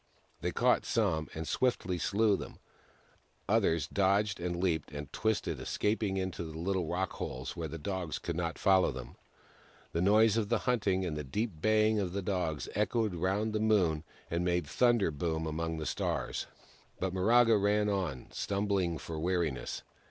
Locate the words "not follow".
8.35-8.91